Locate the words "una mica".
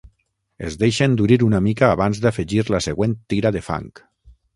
1.47-1.89